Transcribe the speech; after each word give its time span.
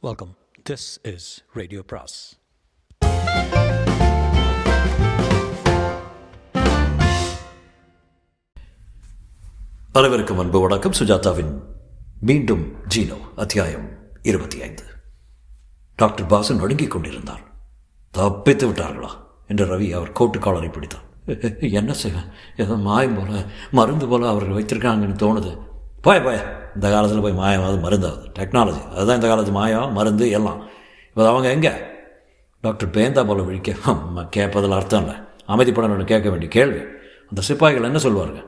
Welcome 0.00 0.36
this 0.70 1.14
is 1.14 1.44
radio 1.52 1.82
பிராஸ் 1.82 2.38
அனைவருக்கும் 9.92 10.38
அன்பு 10.38 10.60
வணக்கம். 10.60 10.92
சுஜாதாவின் 10.92 11.62
மீண்டும் 12.20 12.76
ஜீனோ 12.94 13.16
அத்தியாயம் 13.36 13.88
இருபத்தி 14.22 14.62
ஐந்து 14.62 14.82
டாக்டர் 15.96 16.26
பாசு 16.26 16.54
நடுங்கிக் 16.54 16.90
கொண்டிருந்தார். 16.90 17.40
தப்பித்து 18.10 18.68
விட்டார்களா? 18.68 19.10
என்று 19.46 19.78
ரவி 19.78 19.90
அவர் 19.90 20.12
கோட்டு 20.12 20.38
காலரை 20.38 20.68
பிடித்தார். 20.68 21.02
என்ன 21.60 21.92
செய்வேன்? 21.92 22.28
ஏதோ 22.56 22.74
மாயம் 22.74 23.14
போல 23.14 23.44
மருந்து 23.70 24.08
போல 24.08 24.28
அவர்கள் 24.28 24.62
வைத்திருக்காங்கன்னு 24.62 25.16
தோணுது. 25.16 25.66
பாய 26.00 26.20
பாய. 26.20 26.66
இந்த 26.78 26.88
காலத்தில் 26.94 27.24
போய் 27.24 27.40
மாயமாவது 27.42 27.78
மருந்தாவது. 27.84 28.24
டெக்னாலஜி 28.38 28.82
அதுதான் 28.96 29.18
இந்த 29.18 29.28
காலத்து 29.30 29.52
மாயம் 29.58 29.94
மருந்து 29.98 30.26
எல்லாம். 30.38 30.60
இப்போ 31.08 31.22
அவங்க 31.30 31.48
எங்கே? 31.56 31.72
டாக்டர் 32.64 32.94
பேந்தா 32.96 33.22
போல 33.26 33.40
விழிக்க. 33.48 33.72
கேட்பதில் 34.36 34.76
அர்த்தம் 34.78 35.02
இல்லை. 35.02 35.16
அமைதிப்படணும்னு 35.52 36.10
கேட்க 36.12 36.28
வேண்டிய 36.32 36.50
கேள்வி. 36.56 36.80
அந்த 37.30 37.40
சிப்பாய்கள் 37.48 37.88
என்ன 37.88 38.00
சொல்வார்கள்? 38.04 38.46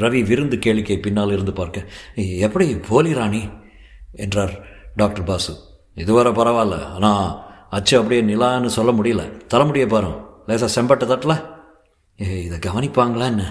ரவி 0.00 0.20
விருந்து 0.28 0.56
கேளிக்கை 0.64 0.96
பின்னால் 1.04 1.32
இருந்து 1.36 1.52
பார்க்க 1.52 1.84
எப்படி 2.46 2.66
போலி 2.88 3.12
ராணி? 3.18 3.42
என்றார் 4.22 4.54
டாக்டர் 5.00 5.28
பாசு. 5.30 5.54
இதுவரை 6.02 6.32
பரவாயில்ல. 6.32 6.78
ஆனால் 6.96 7.26
அச்சு 7.76 7.94
அப்படியே 8.00 8.22
நிலான்னு 8.30 8.74
சொல்ல 8.78 8.92
முடியல. 8.98 9.24
தலைமுடிய 9.52 9.86
பாரு 9.94 10.12
லேசாக 10.46 10.72
செம்பட்ட 10.76 11.04
தட்டல? 11.12 11.34
ஏ 12.22 12.28
இதை 12.46 12.58
கவனிப்பாங்களா 12.66 13.26
என்ன? 13.32 13.44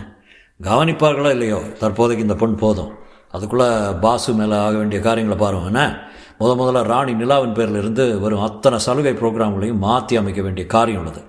கவனிப்பார்களோ 0.70 1.30
இல்லையோ? 1.36 1.60
தற்போதைக்கு 1.82 2.26
இந்த 2.28 2.38
பொண்ணு 2.42 2.58
போதும். 2.66 2.92
அதுக்குள்ளே 3.32 3.92
பாசு 4.02 4.34
மேலே 4.34 4.58
ஆக 4.58 4.78
வேண்டிய 4.78 5.02
காரியங்களை 5.02 5.44
பாருங்க. 5.44 5.66
என்ன? 5.66 6.08
முத 6.40 6.42
முதல்ல 6.42 6.84
ராணி 6.84 7.14
நிலாவின் 7.14 7.54
பேரில் 7.54 7.78
இருந்து 7.78 8.20
வரும் 8.20 8.42
அத்தனை 8.42 8.80
சலுகை 8.80 9.14
ப்ரோக்ராம்களையும் 9.14 9.78
மாற்றி 9.78 10.16
அமைக்க 10.16 10.42
வேண்டிய 10.42 10.68
காரியம் 10.68 11.00
உள்ளது. 11.00 11.24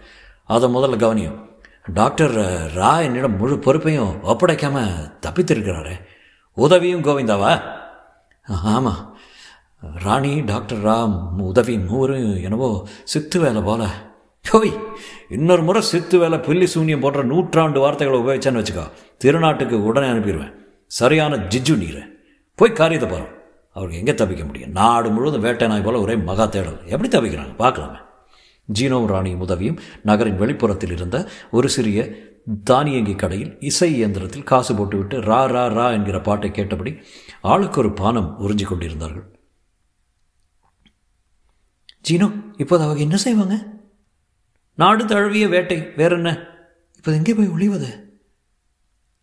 அதை 0.44 0.74
முதல்ல 0.74 0.96
கவனியும். 0.96 1.48
டாக்டர் 1.94 2.34
ரா 2.76 3.00
என்னிடம் 3.00 3.36
முழு 3.36 3.58
பொறுப்பையும் 3.58 4.16
ஒப்படைக்காம 4.22 4.86
தப்பித்திருக்கிறாரே. 5.26 5.92
உதவியும் 6.54 7.02
கோவிந்தாவா? 7.02 7.60
ஆமாம் 8.64 9.18
ராணி 10.02 10.40
டாக்டர் 10.40 10.84
ராம் 10.84 11.40
உதவி 11.40 11.78
மூவரும் 11.78 12.42
என்னவோ 12.42 12.86
சித்து 13.04 13.40
வேலை 13.40 13.62
போல. 13.62 13.86
ஹோய்! 14.52 14.82
இன்னொரு 15.30 15.62
முறை 15.62 15.82
சித்து 15.82 16.18
வேலை 16.18 16.38
பில்லி 16.38 16.68
சூன்யம் 16.74 17.00
போன்ற 17.00 17.22
நூற்றாண்டு 17.22 17.80
வார்த்தைகளை 17.80 18.22
உபயோகிச்சேன்னு 18.22 18.64
வச்சுக்கோ. 18.64 18.90
திருநாட்டுக்கு 19.24 19.72
உடனே 19.72 20.06
அனுப்பிடுவேன். 20.06 20.58
சரியான 20.98 21.36
ஜிஜு 21.36 21.76
நீர். 21.76 22.00
போய் 22.54 22.72
காரியத்தை 22.72 23.10
பாரு. 23.10 23.28
அவருக்கு 23.76 23.98
எங்கே 23.98 24.14
தப்பிக்க 24.14 24.44
முடியும்? 24.44 24.70
நாடு 24.70 25.10
முழுவதும் 25.10 25.40
வேட்டை 25.40 25.68
நாய் 25.68 25.82
போல 25.82 26.00
ஒரே 26.00 26.16
மகா 26.16 26.44
தேடல். 26.44 26.78
எப்படி 26.86 27.08
தப்பிக்கிறாங்க? 27.08 27.54
பார்க்கலாமே. 27.58 28.00
ஜீனோவும் 28.78 29.06
ராணியும் 29.06 29.40
உதவியும் 29.40 29.78
நகரின் 30.02 30.36
வெளிப்புறத்தில் 30.36 30.90
இருந்த 30.90 31.28
ஒரு 31.50 31.68
சிறிய 31.68 32.00
தானியங்கி 32.64 33.14
கடையில் 33.14 33.56
இசை 33.60 33.94
இயந்திரத்தில் 33.94 34.42
காசு 34.42 34.74
போட்டுவிட்டு 34.74 35.16
ரா 35.20 35.40
ரா 35.54 35.64
ரா 35.78 35.86
என்கிற 35.92 36.20
பாட்டை 36.20 36.50
கேட்டபடி 36.50 36.92
ஆளுக்கு 37.40 37.80
ஒரு 37.80 37.92
பானம் 37.92 38.28
உறிஞ்சி 38.40 38.64
கொண்டிருந்தார்கள். 38.64 39.26
ஜீனோ 42.08 42.28
இப்போது 42.56 42.84
அவங்க 42.84 43.00
என்ன 43.00 43.16
செய்வாங்க? 43.16 43.56
நாடு 44.74 45.04
தழுவிய 45.04 45.48
வேட்டை 45.48 45.80
வேற 45.96 46.14
என்ன 46.14 46.30
இப்போது 46.96 47.16
எங்கே 47.16 47.34
போய் 47.34 47.54
ஒளிவது? 47.56 47.90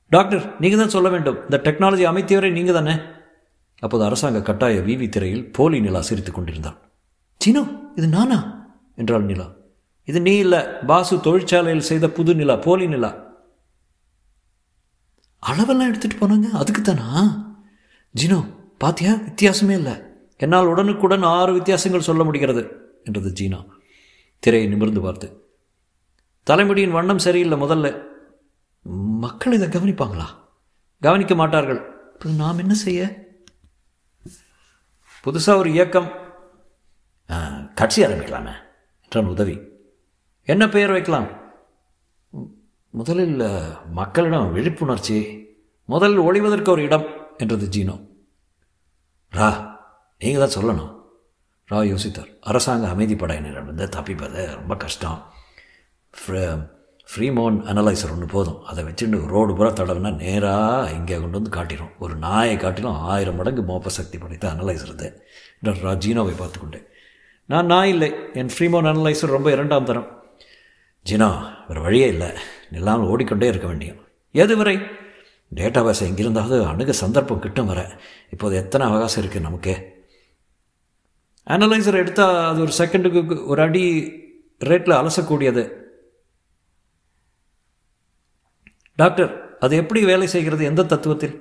டாக்டர் 0.10 0.44
நீங்கள் 0.60 0.80
தான் 0.80 0.94
சொல்ல 0.96 1.10
வேண்டும். 1.10 1.38
இந்த 1.44 1.58
டெக்னாலஜி 1.64 2.04
அமைத்தியவரை 2.12 2.52
நீங்கள் 2.52 2.74
தானே 2.74 2.96
அப்போது 3.80 4.04
அரசாங்க 4.04 4.42
கட்டாய 4.42 4.80
விவி 4.80 5.10
திரையில் 5.10 5.52
போலி 5.52 5.80
நிலா 5.80 6.02
சிரித்துக் 6.02 6.36
கொண்டிருந்தான். 6.36 6.78
சீனோ 7.42 7.64
இது 7.96 8.08
நானா? 8.08 8.38
என்றாள் 8.96 9.24
நிலா. 9.24 9.48
இது 10.04 10.22
நீ 10.22 10.38
இல்லை 10.38 10.60
பாசு 10.88 11.16
தொழிற்சாலையில் 11.22 11.88
செய்த 11.90 12.10
புது 12.10 12.36
நிலா 12.36 12.56
போலி 12.56 12.88
நிலா. 12.88 13.12
அளவெல்லாம் 15.44 15.90
எடுத்துட்டு 15.90 16.18
போனாங்க 16.18 16.48
அதுக்கு 16.52 16.82
தானா 16.82 17.08
ஜினோ 18.16 18.40
பாத்தியா? 18.78 19.14
வித்தியாசமே 19.14 19.76
இல்லை. 19.82 19.96
என்னால் 20.38 20.66
உடனுக்குடன் 20.66 21.24
ஆறு 21.24 21.54
வித்தியாசங்கள் 21.54 22.08
சொல்ல 22.10 22.24
முடிகிறது 22.24 22.64
என்றது 23.04 23.30
ஜீனா. 23.40 23.60
திரையை 24.40 24.70
நிமிர்ந்து 24.70 25.02
பார்த்து. 25.02 25.28
தலைமுடியின் 26.48 26.98
வண்ணம் 26.98 27.26
சரியில்லை 27.26 27.58
முதல்ல. 27.62 27.88
மக்கள் 29.24 29.56
இதை 29.58 29.68
கவனிப்பாங்களா? 29.68 30.28
கவனிக்க 31.02 31.36
மாட்டார்கள். 31.36 31.80
இப்போ 32.14 32.30
நாம் 32.30 32.62
என்ன 32.64 32.74
செய்ய? 32.74 33.02
புதுசாக 35.24 35.62
ஒரு 35.62 35.70
இயக்கம் 35.72 36.10
கட்சி 37.74 38.04
ஆரம்பிக்கலாமே 38.04 38.54
என்றான் 39.04 39.32
உதவி. 39.34 39.56
என்ன 40.44 40.70
பெயர் 40.70 40.92
வைக்கலாம்? 40.92 41.28
முதலில் 42.90 43.42
மக்களிடம் 44.00 44.54
விழிப்புணர்ச்சி 44.56 45.18
முதலில் 45.86 46.26
ஒளிவதற்கு 46.28 46.70
ஒரு 46.70 46.84
இடம் 46.84 47.08
என்றது 47.38 47.66
ஜீனோ. 47.68 47.96
ரா 49.32 49.50
நீங்கள் 50.20 50.48
தான் 50.48 50.56
சொல்லணும். 50.58 50.94
ரா 51.72 51.80
யோசித்தார். 51.92 52.32
அரசாங்க 52.40 52.88
அமைதிப்படையினரிடமிருந்து 52.94 53.88
தப்பிப்பது 53.96 54.44
ரொம்ப 54.56 54.76
கஷ்டம். 54.76 55.20
ஃப்ரீமோன் 57.12 57.58
அனலைசர் 57.72 58.12
ஒன்று 58.14 58.26
போதும். 58.26 58.64
அதை 58.64 58.84
வச்சுட்டு 58.84 59.28
ரோடு 59.34 59.56
பூரா 59.56 59.70
தடவைனா 59.70 60.16
நேராக 60.16 60.92
இங்கே 60.92 61.18
கொண்டு 61.20 61.38
வந்து 61.38 61.50
காட்டிடும் 61.50 61.94
ஒரு 62.00 62.16
நாயை 62.16 62.58
காட்டிலும் 62.58 62.98
ஆயிரம் 63.12 63.36
மடங்கு 63.36 63.62
மோப்ப 63.62 63.88
சக்தி 63.88 64.18
படைத்த 64.18 64.52
அனலைசர் 64.54 64.94
இது 64.96 65.24
டாக்டர் 65.62 65.88
ரா 65.88 66.24
பார்த்துக்கொண்டு 66.42 66.80
நான் 67.50 67.66
நான் 67.66 67.66
நாய் 67.66 67.90
இல்லை. 67.90 68.14
என் 68.34 68.50
ஃப்ரீமோன் 68.54 68.90
அனலைசர் 68.92 69.36
ரொம்ப 69.36 69.52
இரண்டாம் 69.52 69.86
தரம். 69.86 70.08
ஜினா 71.06 71.30
வேறு 71.68 71.82
வழியே 71.82 72.08
இல்லை. 72.08 72.28
நில்லாமல் 72.72 73.12
ஓடிக்கொண்டே 73.14 73.48
இருக்க 73.48 73.68
வேண்டியும். 73.68 74.00
எதுவரை 74.34 74.76
டேட்டாபேஸை 75.56 76.06
எங்கிருந்தாவது 76.10 76.66
அணுக 76.66 76.92
சந்தர்ப்பம் 76.92 77.40
கிட்டும் 77.40 77.66
வர. 77.66 78.00
இப்போது 78.30 78.56
எத்தனை 78.56 78.88
அவகாசம் 78.88 79.24
இருக்குது 79.24 79.40
நமக்கு? 79.40 79.76
அனலைசர் 81.48 82.02
எடுத்தால் 82.04 82.50
அது 82.50 82.62
ஒரு 82.62 82.74
செகண்டுக்கு 82.78 83.46
ஒரு 83.46 83.62
அடி 83.62 83.86
ரேட்டில் 84.60 85.00
அலசக்கூடியது. 85.02 85.64
டாக்டர் 89.00 89.32
அது 89.64 89.74
எப்படி 89.82 90.00
வேலை 90.10 90.28
செய்கிறது 90.34 90.64
எந்த 90.70 90.84
தத்துவத்தில்? 90.84 91.34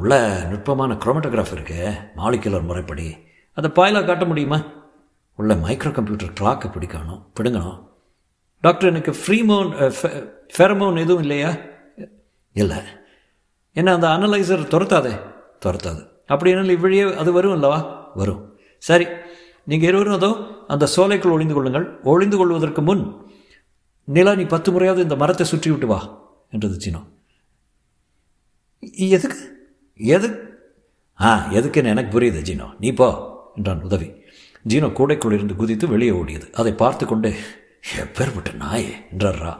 உள்ள 0.00 0.14
நுட்பமான 0.50 0.96
குரோமட்டோகிராஃப் 1.04 1.54
இருக்கு 1.56 1.78
மாலிகுலர் 2.18 2.68
முறைப்படி. 2.68 3.06
அதை 3.58 3.68
பாயிலாக 3.78 4.06
காட்ட 4.06 4.24
முடியுமா? 4.30 4.58
உள்ள 5.38 5.54
மைக்ரோ 5.64 5.90
கம்ப்யூட்டர் 5.96 6.36
கிளாக்கை 6.40 6.68
பிடிக்கணும் 6.74 7.20
பிடுங்கணும். 7.38 7.80
டாக்டர் 8.60 8.90
எனக்கு 8.92 9.14
ஃப்ரீமோன் 9.20 9.70
ஃபெரமோன் 10.56 11.02
எதுவும் 11.04 11.24
இல்லையா? 11.26 11.50
இல்லை. 12.62 12.80
என்ன 13.76 13.92
அந்த 13.96 14.08
அனலைசர் 14.14 14.64
துரத்தாதே? 14.74 15.14
துரத்தாது. 15.66 16.02
அப்படின்னா 16.32 16.72
இவ்வழியே 16.78 17.04
அது 17.22 17.30
வரும் 17.38 17.56
அல்லவா? 17.58 17.80
வரும். 18.20 18.42
சரி 18.88 19.06
நீங்கள் 19.70 19.88
இருவரும் 19.90 20.18
அதோ 20.20 20.32
அந்த 20.74 20.84
சோலைக்குள் 20.96 21.36
ஒளிந்து 21.36 21.54
கொள்ளுங்கள். 21.58 21.86
ஒளிந்து 22.12 22.36
கொள்வதற்கு 22.36 22.82
முன் 22.90 23.04
நிலா 24.16 24.34
நீ 24.40 24.44
பத்து 24.56 24.70
முறையாவது 24.72 25.06
இந்த 25.08 25.16
மரத்தை 25.22 25.44
சுற்றி 25.54 25.70
விட்டு 25.70 25.88
வா. 25.94 26.00
என்றது 26.54 26.76
சீனோ 26.84 27.02
எதுக்கு? 29.16 29.40
எது 30.00 30.28
ஆ 31.18 31.30
எதுக்குன்னு 31.58 31.92
எனக்கு 31.94 32.10
புரியுது 32.14 32.40
ஜீனோ. 32.48 32.66
நீ 32.82 32.88
போ 33.00 33.08
என்றான் 33.56 33.82
உதவி. 33.88 34.08
ஜீனோ 34.64 34.88
கூடைக்குள் 34.98 35.36
இருந்து 35.36 35.54
குதித்து 35.60 35.86
வெளியே 35.92 36.12
ஓடியது. 36.20 36.46
அதை 36.60 36.72
பார்த்து 36.82 37.04
கொண்டு 37.06 37.30
எப்பேற்பட்ட 38.02 38.50
நாயே 38.62 38.94
என்றார் 39.12 39.38
ரா. 39.44 39.52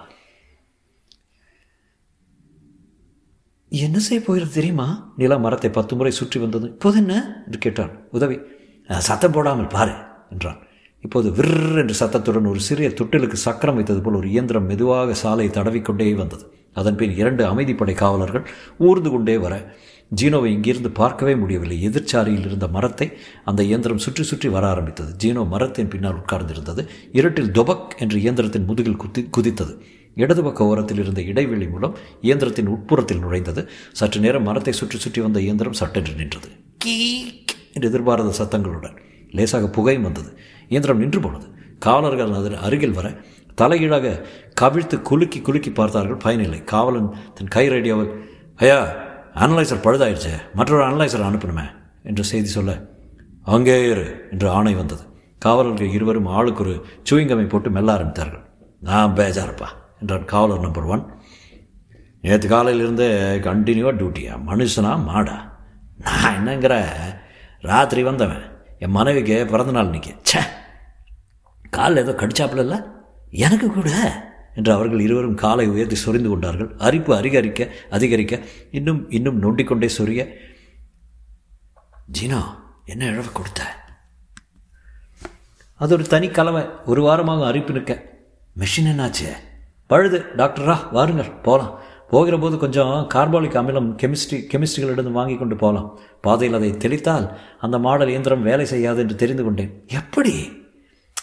என்ன 3.73 3.99
செய்ய 4.07 4.21
போகிறது 4.25 4.53
தெரியுமா? 4.57 4.87
நிலா 5.21 5.37
மரத்தை 5.45 5.71
பத்து 5.77 5.93
முறை 5.99 6.13
சுற்றி 6.21 6.39
வந்தது. 6.41 6.67
இப்போது 6.77 6.99
என்ன 7.03 7.15
என்று 7.47 7.59
கேட்டான் 7.67 7.93
உதவி. 8.17 8.37
சத்தம் 9.09 9.35
போடாமல் 9.37 9.73
பாரு 9.77 9.95
என்றான். 10.35 10.61
இப்போது 11.05 11.29
விர் 11.31 11.79
என்று 11.79 11.95
சத்தத்துடன் 11.95 12.45
ஒரு 12.45 12.61
சிறிய 12.61 12.89
தொட்டிலுக்கு 12.89 13.39
சக்கரம் 13.47 13.75
வைத்தது 13.75 14.01
போல் 14.01 14.15
ஒரு 14.15 14.29
இயந்திரம் 14.31 14.67
மெதுவாக 14.67 15.15
சாலை 15.15 15.47
தடவிக்கொண்டே 15.49 16.15
வந்தது. 16.17 16.45
அதன்பின் 16.73 17.17
இரண்டு 17.17 17.43
அமைதிப்படை 17.45 17.95
காவலர்கள் 17.95 18.45
ஊர்ந்து 18.79 19.11
கொண்டே 19.11 19.37
வர 19.37 19.55
ஜீனோவை 20.13 20.47
இங்கிருந்து 20.47 20.91
பார்க்கவே 20.91 21.35
முடியவில்லை. 21.35 21.77
எதிர்ச்சாரியில் 21.89 22.47
இருந்த 22.49 22.67
மரத்தை 22.69 23.13
அந்த 23.45 23.63
இயந்திரம் 23.63 23.99
சுற்றி 23.99 24.23
சுற்றி 24.23 24.49
வர 24.49 24.67
ஆரம்பித்தது. 24.67 25.11
ஜீனோ 25.23 25.49
மரத்தின் 25.49 25.89
பின்னால் 25.89 26.19
உட்கார்ந்திருந்தது. 26.23 26.83
இருட்டில் 27.13 27.51
தொபக் 27.51 27.95
என்று 27.99 28.19
இயந்திரத்தின் 28.19 28.65
முதுகில் 28.65 29.01
குதி 29.05 29.23
குதித்தது. 29.37 29.75
இடது 30.15 30.43
பக்க 30.43 30.65
ஓரத்தில் 30.65 30.99
இருந்த 30.99 31.21
இடைவெளி 31.23 31.67
மூலம் 31.67 31.95
இயந்திரத்தின் 32.23 32.69
உட்புறத்தில் 32.69 33.23
நுழைந்தது. 33.23 33.63
சற்று 33.93 34.21
நேரம் 34.21 34.43
மரத்தை 34.43 34.73
சுற்றி 34.73 34.99
சுற்றி 34.99 35.21
வந்த 35.21 35.41
இயந்திரம் 35.41 35.73
சட்டென்று 35.73 36.15
நின்றது. 36.15 36.51
கீ 36.79 36.97
என்று 37.75 37.89
எதிர்பாராத 37.89 38.35
சத்தங்களுடன் 38.39 38.99
லேசாக 39.37 39.69
புகையும் 39.77 40.07
வந்தது. 40.09 40.31
இயந்திரம் 40.69 41.03
நின்று 41.03 41.21
போனது. 41.21 41.47
காவலர்கள் 41.79 42.37
அதன் 42.41 42.63
அருகில் 42.67 42.99
வர 42.99 43.09
தலைகீழாக 43.61 44.15
கவிழ்த்து 44.61 44.97
குலுக்கி 45.03 45.41
குலுக்கி 45.41 45.71
பார்த்தார்கள் 45.71 46.23
பயனில்லை. 46.25 46.61
காவலன் 46.65 47.11
தன் 47.35 47.55
கை 47.57 47.65
ரேடியோவில் 47.69 48.13
ஐயா 48.57 48.79
அனலைசர் 49.35 49.85
பழுதாயிருச்சே. 49.87 50.35
மற்றொரு 50.55 50.85
அனலைசர் 50.89 51.29
அனுப்பணுமே 51.29 51.67
என்று 52.03 52.25
செய்தி 52.25 52.47
சொல்ல 52.47 52.73
அங்கே 53.45 53.77
இரு 53.91 54.07
என்று 54.31 54.49
ஆணை 54.49 54.75
வந்தது. 54.75 55.05
காவலர்கள் 55.39 55.95
இருவரும் 55.97 56.29
ஆளுக்கு 56.37 56.63
ஒரு 56.65 56.75
சுவிங்கமை 57.11 57.49
போட்டு 57.49 57.71
மெல்ல 57.71 57.95
ஆரம்பித்தார்கள். 57.97 58.45
நான் 58.81 59.17
பேஜாருப்பா 59.17 59.69
என்றான் 60.01 60.25
காவலர் 60.25 60.61
நம்பர் 60.61 60.85
ஒன் 60.85 61.05
நேற்று 62.21 62.49
காலையிலிருந்து 62.49 63.07
கண்டினியூவாக 63.45 63.99
டியூட்டியா 64.01 64.35
மனுஷனா? 64.47 64.93
மாடா? 65.09 65.37
நான் 65.99 66.37
என்னங்கிற? 66.39 66.75
ராத்திரி 67.61 68.03
வந்தவன். 68.03 68.45
என் 68.83 68.97
மனைவிக்கு 68.97 69.37
பிறந்தநாள் 69.47 69.85
இன்னைக்கு. 69.85 70.13
ச்சே 70.29 70.41
காலில் 71.71 72.01
ஏதோ 72.03 72.13
கடிச்சாப்பிடல 72.13 72.77
எனக்கு 73.45 73.67
கூட 73.71 73.91
என்று 74.55 74.71
அவர்கள் 74.73 75.05
இருவரும் 75.07 75.37
காலை 75.43 75.67
உயர்த்தி 75.75 75.95
சொரிந்து 75.95 76.29
கொண்டார்கள். 76.29 76.71
அரிப்பு 76.79 77.13
அதிகரிக்க 77.17 77.69
அதிகரிக்க 77.91 78.41
இன்னும் 78.71 79.01
இன்னும் 79.11 79.39
நொண்டிக்கொண்டே 79.43 79.89
சொரிய 79.99 80.23
ஜீனா 82.17 82.41
என்ன 82.85 83.03
இழவு 83.13 83.31
கொடுத்த? 83.33 83.63
அது 85.83 85.95
ஒரு 85.95 86.05
தனி 86.15 86.29
கலவை. 86.29 86.65
ஒரு 86.87 87.01
வாரமாக 87.07 87.47
அரிப்பு 87.51 87.73
நிற்க 87.73 87.93
மெஷின் 88.59 88.91
என்னாச்சு? 88.93 89.29
பழுது 89.91 90.19
டாக்டரா 90.37 90.77
வாருங்கள் 90.93 91.33
போகலாம் 91.47 91.73
போகிற 92.13 92.39
போது 92.39 92.59
கொஞ்சம் 92.59 93.09
கார்பாலிக் 93.15 93.59
அமிலம் 93.61 93.97
கெமிஸ்ட்ரி 94.03 94.43
கெமிஸ்ட்ரிகளிடம் 94.53 95.13
வாங்கி 95.13 95.37
கொண்டு 95.37 95.57
போகலாம் 95.57 95.99
பாதையில் 96.21 96.57
அதை 96.57 96.71
தெளித்தால் 96.71 97.39
அந்த 97.61 97.79
மாடல் 97.79 98.09
இயந்திரம் 98.09 98.43
வேலை 98.43 98.65
செய்யாது 98.65 99.01
என்று 99.01 99.15
தெரிந்து 99.15 99.45
கொண்டேன். 99.45 99.85
எப்படி? 99.87 100.53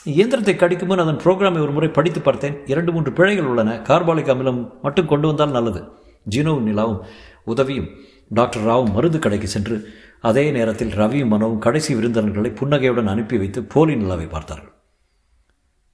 இயந்திரத்தை 0.03 0.55
கடிக்கும்போது 0.55 0.97
அதன் 0.97 1.15
ப்ரோக்ராமை 1.15 1.61
ஒரு 1.61 1.71
முறை 1.71 1.89
படித்து 1.89 2.21
பார்த்தேன். 2.21 2.65
இரண்டு 2.65 2.91
மூன்று 2.91 3.13
பிழைகள் 3.13 3.45
உள்ளன. 3.45 3.75
கார்பாலிக் 3.75 4.31
அமிலம் 4.33 4.81
மட்டும் 4.81 5.07
கொண்டு 5.07 5.27
வந்தால் 5.27 5.51
நல்லது. 5.51 5.89
ஜீனோவும் 6.29 6.65
நிலாவும் 6.65 6.99
உதவியும். 7.45 7.87
டாக்டர் 8.29 8.65
ராவும் 8.65 8.91
மருந்து 8.91 9.19
கடைக்கு 9.19 9.47
சென்று 9.47 9.87
அதே 10.21 10.51
நேரத்தில் 10.51 10.91
ரவியும் 10.91 11.33
மனோவும் 11.33 11.57
கடைசி 11.57 11.95
விருந்தினர்களை 11.95 12.51
புன்னகையுடன் 12.51 13.07
அனுப்பி 13.07 13.37
வைத்து 13.37 13.63
போலி 13.63 13.95
நிலாவை 13.95 14.25
பார்த்தார்கள். 14.25 14.71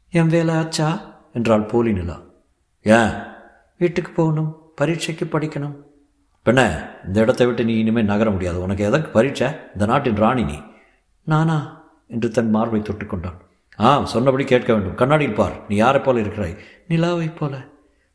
என் 0.09 0.27
வேலை 0.27 0.55
ஆச்சா? 0.55 1.19
என்றாள் 1.33 1.65
போலி 1.65 1.93
நிலா. 1.93 2.21
ஏன்? 2.81 3.11
வீட்டுக்கு 3.77 4.11
போகணும். 4.11 4.63
பரீட்சைக்கு 4.75 5.25
படிக்கணும். 5.25 5.75
பெண்ண 6.43 6.89
இந்த 7.07 7.19
இடத்தை 7.19 7.45
விட்டு 7.45 7.65
நீ 7.65 7.77
இனிமேல் 7.77 8.05
நகர 8.05 8.31
முடியாது. 8.31 8.61
உனக்கு 8.61 8.83
எதற்கு 8.83 9.09
பரீட்சை? 9.09 9.47
இந்த 9.73 9.85
நாட்டின் 9.85 10.15
ராணி 10.15 10.43
நீ. 10.43 10.59
நானா? 11.23 11.83
என்று 12.07 12.29
தன் 12.29 12.49
மார்பை 12.49 12.81
தொட்டுக்கொண்டான் 12.81 13.39
ஆ 13.79 14.05
சொன்னபடி 14.05 14.43
கேட்க 14.43 14.73
வேண்டும். 14.73 14.95
கண்ணாடியில் 14.95 15.35
பார் 15.35 15.67
நீ 15.67 15.75
யாரை 15.75 16.01
போல 16.01 16.19
இருக்கிறாய்? 16.19 16.57
நிலாவை 16.87 17.29
போல. 17.29 17.61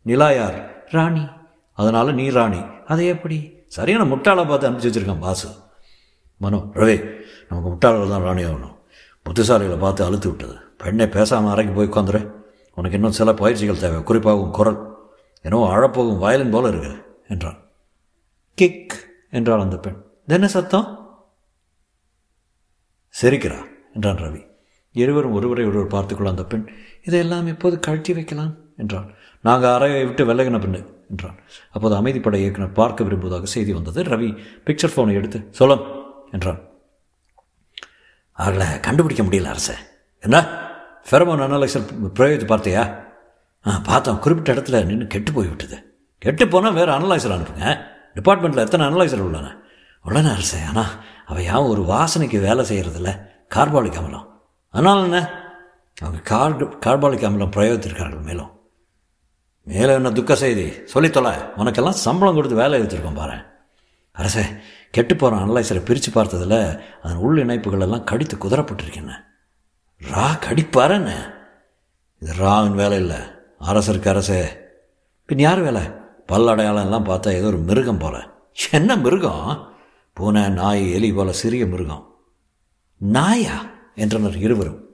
நிலா 0.02 0.30
யார்? 0.30 0.84
ராணி. 0.86 1.28
அதனால 1.72 2.12
நீ 2.12 2.28
ராணி. 2.28 2.60
அதை 2.86 3.06
எப்படி? 3.06 3.52
சரியான 3.66 4.04
முட்டாளை 4.04 4.48
பார்த்து 4.48 4.70
அனுப்பிச்சி 4.70 4.92
வச்சிருக்கான் 4.92 5.20
பாசு. 5.20 5.48
மனோ 6.36 6.64
ரவி 6.74 7.10
நமக்கு 7.48 7.70
முட்டாளர்கள் 7.70 8.08
தான் 8.08 8.22
ராணி 8.22 8.44
ஆகணும். 8.44 8.76
புத்திசாலிகளை 9.26 9.78
பார்த்து 9.78 10.04
அழுத்து 10.04 10.28
விட்டது. 10.28 10.54
பெண்ணை 10.78 11.08
பேசாமல் 11.08 11.50
அறைக்கு 11.50 11.74
போய் 11.74 11.88
உட்காந்துரு. 11.88 12.30
உனக்கு 12.74 12.96
இன்னும் 12.96 13.12
சில 13.12 13.32
பயிற்சிகள் 13.34 13.78
தேவை. 13.78 14.02
குறிப்பாக 14.02 14.38
உன் 14.38 14.50
குரல். 14.50 14.89
என்னவோ 15.40 15.66
அழப்போகும் 15.74 16.18
வயலின் 16.18 16.50
போல 16.50 16.68
இருக்கு 16.68 17.22
என்றான் 17.28 17.58
கிக் 18.54 18.96
என்றாள் 19.30 19.60
அந்த 19.60 19.76
பெண். 19.76 19.98
என்ன 20.26 20.48
சத்தம்? 20.48 20.86
சிரிக்கிறா 23.22 23.66
என்றான் 23.94 24.16
ரவி. 24.16 24.48
இருவரும் 24.92 25.32
ஒருவரை 25.32 25.64
ஒருவர் 25.64 25.86
பார்த்துக்கொள்ள 25.86 26.30
அந்த 26.30 26.44
பெண். 26.44 26.64
இதையெல்லாம் 27.04 27.46
எப்போது 27.46 27.78
கழட்டி 27.78 28.12
வைக்கலாம் 28.12 28.56
என்றான் 28.76 29.14
நாங்கள் 29.42 29.70
அறையை 29.70 30.04
விட்டு 30.04 30.24
விலகின 30.26 30.58
பின்னு 30.58 30.86
என்றான். 31.10 31.38
அப்போது 31.70 31.94
அமைதிப்படை 31.96 32.34
இயக்குனர் 32.34 32.72
பார்க்க 32.72 33.04
விரும்புவதாக 33.04 33.46
செய்தி 33.46 33.72
வந்தது. 33.72 34.02
ரவி 34.02 34.38
பிக்சர் 34.64 34.94
ஃபோனை 34.96 35.12
எடுத்து 35.12 35.50
சொல்லம் 35.58 35.84
என்றான். 36.30 36.60
அவர்களை 38.32 38.80
கண்டுபிடிக்க 38.80 39.22
முடியல 39.22 39.44
அரச. 39.44 39.76
என்ன? 40.20 40.38
ஃபெரமோன் 41.10 41.44
அனலைசர் 41.46 41.88
பிரயோகித்து 42.14 42.46
பார்த்தியா? 42.52 43.08
ஆ 43.66 43.78
பார்த்தோம் 43.78 44.18
குறிப்பிட்ட 44.18 44.60
இடத்துல 44.60 44.84
நின்று 44.84 45.06
கெட்டு 45.06 45.32
போய் 45.32 45.46
விட்டது. 45.46 45.98
கெட்டு 46.18 46.48
போனால் 46.48 46.72
வேறு 46.72 46.92
அனலைசர் 46.92 47.36
அனுப்புங்க. 47.36 47.80
டிபார்ட்மெண்ட்டில் 48.14 48.56
எத்தனை 48.56 48.86
அனலைசர் 48.86 49.18
உள்ளன? 49.18 49.56
உடனே 50.02 50.28
அரசே 50.28 50.62
ஆனால் 50.62 51.04
அவள் 51.26 51.44
யாவும் 51.44 51.70
ஒரு 51.70 51.82
வாசனைக்கு 51.82 52.40
வேலை 52.40 52.64
செய்கிறதில்ல 52.70 53.28
கார்பாலிக் 53.54 53.98
அமிலம். 54.00 54.26
அதனால 54.70 55.02
என்ன? 55.02 55.30
அவங்க 56.00 56.20
கார் 56.20 56.78
கார்பாலிக் 56.78 57.26
அமிலம் 57.28 57.54
பிரயோகித்திருக்கார்கள் 57.56 58.22
மேலும். 58.22 58.60
மேலே 59.62 59.92
என்ன 59.92 60.10
துக்க 60.10 60.36
செய்தி? 60.36 60.70
சொல்லித்தொலை 60.70 61.34
உனக்கெல்லாம் 61.56 62.00
சம்பளம் 62.06 62.34
கொடுத்து 62.34 62.56
வேலை 62.56 62.80
எடுத்திருக்கோம் 62.80 63.14
பாரு. 63.14 63.44
அரசே 64.12 64.44
கெட்டு 64.90 65.16
போகிற 65.16 65.42
அனலைசரை 65.42 65.84
பிரித்து 65.84 66.10
பார்த்ததில் 66.10 66.80
அதன் 67.02 67.16
உள் 67.16 67.38
இணைப்புகள் 67.38 67.80
எல்லாம் 67.80 68.04
கடித்து 68.04 68.36
குதிரப்பட்டிருக்கேன் 68.36 69.24
ரா 70.02 70.26
கடிப்பாரன்னு 70.46 71.38
இது 72.20 72.32
ராவின் 72.34 72.74
வேலை 72.74 72.98
இல்லை. 72.98 73.39
அரசருக்கு 73.60 74.08
அரசே. 74.08 74.44
பின் 75.24 75.38
யார் 75.38 75.60
வேலை? 75.60 75.82
பல்லடையாளம் 76.28 76.80
எல்லாம் 76.80 77.04
பார்த்தா 77.04 77.32
ஏதோ 77.32 77.46
ஒரு 77.46 77.58
மிருகம் 77.58 77.98
போல. 77.98 78.28
என்ன 78.70 78.96
மிருகம்? 78.96 79.72
பூனை 80.12 80.48
நாய் 80.48 80.92
எலி 80.92 81.12
போல 81.12 81.32
சிறிய 81.32 81.66
மிருகம். 81.66 82.14
நாயா? 82.96 83.70
என்றனர் 83.94 84.36
இருவரும். 84.36 84.90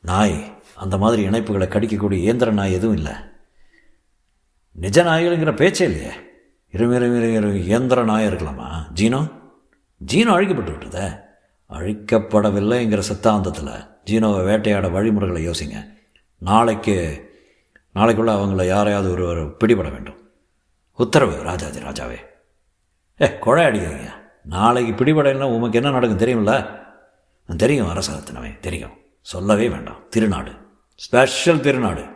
நாய் 0.00 0.62
அந்த 0.74 0.98
மாதிரி 0.98 1.28
இணைப்புகளை 1.28 1.68
கடிக்கக்கூடிய 1.68 2.12
இயந்திர 2.12 2.50
நாய் 2.50 2.72
எதுவும் 2.72 2.96
இல்லை. 2.96 3.12
நிஜ 4.72 5.04
நாய்கள்ங்கிற 5.04 5.56
பேச்சே 5.56 5.84
இல்லையே. 5.84 6.10
இருமிருமிரு 6.72 7.54
இயந்திர 7.54 8.04
நாய் 8.04 8.26
இருக்கலாமா? 8.26 8.68
ஜீனோ? 8.94 9.32
ஜீனோ 10.12 10.32
அழிக்கப்பட்டு 10.32 10.78
விட்டதே 10.78 11.06
அழிக்கப்படவில்லைங்கிற 11.68 13.02
சித்தாந்தத்தில் 13.12 13.88
ஜீனோவை 14.04 14.44
வேட்டையாட 14.44 14.88
வழிமுறைகளை 14.88 15.48
யோசிங்க. 15.48 15.94
நாளைக்கு 16.38 17.24
நாளைக்குள்ளே 17.94 18.30
அவங்கள 18.30 18.66
யாரையாவது 18.66 19.12
ஒருவர் 19.12 19.36
பிடிபட 19.36 19.90
வேண்டும். 19.90 20.30
உத்தரவு 20.92 21.42
ராஜாதி 21.42 21.80
ராஜாவே. 21.80 22.18
ஏ 23.20 23.26
கொழை 23.26 23.64
அடிக்கிறீங்க. 23.66 24.10
நாளைக்கு 24.44 25.04
பிடிபடலாம் 25.04 25.42
உமக்கு 25.42 25.78
என்ன 25.78 25.90
நடக்கும் 25.90 26.18
தெரியுமில்ல? 26.18 26.80
தெரியும் 27.56 27.88
அரசாங்கத்தினவே 27.88 28.58
தெரியும். 28.58 28.90
சொல்லவே 29.20 29.68
வேண்டாம். 29.68 30.08
திருநாடு. 30.08 30.52
ஸ்பெஷல் 30.94 31.60
திருநாடு. 31.60 32.14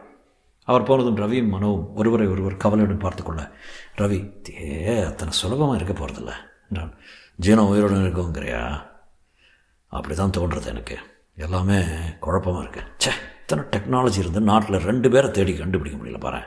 அவர் 0.64 0.82
போனதும் 0.82 1.16
ரவியும் 1.16 1.54
மனோவும் 1.54 1.92
ஒருவரை 1.94 2.26
ஒருவர் 2.26 2.56
கவலையுடன் 2.56 2.98
பார்த்துக்கொள்ள 2.98 3.50
ரவி 3.98 4.48
ஏ 4.86 5.00
அத்தனை 5.00 5.32
சுலபமாக 5.32 5.82
இருக்க 5.82 6.06
போகிறதில்ல 6.06 6.32
என்றான். 6.70 6.94
ஜீனம் 7.40 7.68
உயிருடன் 7.68 8.16
இருக்குங்கிறியா? 8.16 8.86
அப்படி 9.86 10.14
தான் 10.14 10.30
தோன்றுறது 10.30 10.66
எனக்கு. 10.66 10.98
எல்லாமே 11.36 11.82
குழப்பமாக 12.20 12.68
இருக்குது 12.68 12.86
ச்சே 12.98 13.10
இத்தனை 13.50 13.68
டெக்னாலஜி 13.76 14.18
இருந்து 14.18 14.40
நாட்டில் 14.40 14.76
ரெண்டு 14.76 15.10
பேரை 15.10 15.30
தேடி 15.30 15.56
கண்டுபிடிக்க 15.56 16.04
முடியல 16.04 16.20
பாரு. 16.20 16.38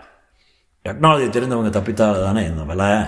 டெக்னாலஜி 0.86 1.26
தெரிந்தவங்க 1.30 1.70
தப்பித்தால் 1.70 2.24
தானே 2.24 2.46
இந்த 2.46 2.64
விலை? 2.64 3.08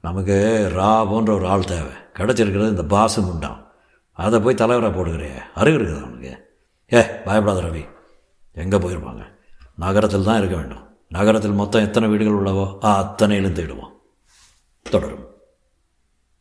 நமக்கு 0.00 0.68
ரா 0.74 1.08
போன்ற 1.08 1.34
ஒரு 1.34 1.48
ஆள் 1.48 1.64
தேவை. 1.64 1.92
கிடச்சிருக்கிறது 2.14 2.68
இந்த 2.68 2.82
பாசு 2.82 3.22
முண்டான் 3.22 3.66
அதை 4.12 4.40
போய் 4.40 4.54
தலைவராக 4.54 5.02
போடுகிறே. 5.02 5.30
அறிவு 5.54 5.78
இருக்குது 5.78 6.02
அவனுக்கு 6.02 6.32
ஏ 6.92 7.02
பயப்படாத 7.02 7.60
ரவி. 7.60 7.88
எங்கே 8.52 8.76
போயிருப்பாங்க? 8.76 9.22
நகரத்தில் 9.76 10.22
தான் 10.22 10.38
இருக்க 10.38 10.56
வேண்டும். 10.56 10.84
நகரத்தில் 11.08 11.52
மொத்தம் 11.52 11.82
எத்தனை 11.82 12.08
வீடுகள் 12.08 12.34
உள்ளவோ 12.34 12.78
அத்தனையிலும் 12.78 13.54
தேடுவோம். 13.54 13.92
தொடரும். 14.82 15.25